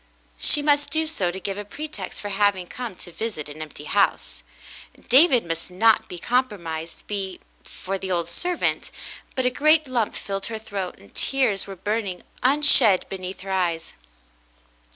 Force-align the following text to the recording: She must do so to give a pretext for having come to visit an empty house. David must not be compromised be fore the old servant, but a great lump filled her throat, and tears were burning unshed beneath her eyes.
She 0.39 0.63
must 0.63 0.89
do 0.89 1.05
so 1.05 1.29
to 1.29 1.39
give 1.39 1.59
a 1.59 1.63
pretext 1.63 2.21
for 2.21 2.29
having 2.29 2.65
come 2.65 2.95
to 2.95 3.11
visit 3.11 3.47
an 3.47 3.61
empty 3.61 3.83
house. 3.83 4.41
David 5.09 5.45
must 5.45 5.69
not 5.69 6.07
be 6.09 6.17
compromised 6.17 7.05
be 7.05 7.39
fore 7.63 7.99
the 7.99 8.11
old 8.11 8.27
servant, 8.27 8.89
but 9.35 9.45
a 9.45 9.51
great 9.51 9.87
lump 9.87 10.15
filled 10.15 10.47
her 10.47 10.57
throat, 10.57 10.95
and 10.97 11.13
tears 11.13 11.67
were 11.67 11.75
burning 11.75 12.23
unshed 12.41 13.09
beneath 13.09 13.41
her 13.41 13.51
eyes. 13.51 13.93